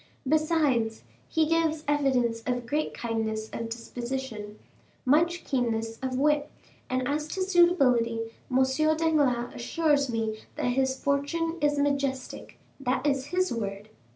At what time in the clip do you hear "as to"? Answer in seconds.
7.07-7.43